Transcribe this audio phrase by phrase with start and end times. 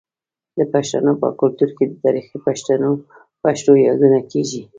[0.57, 2.37] د پښتنو په کلتور کې د تاریخي
[3.43, 4.61] پیښو یادونه کیږي.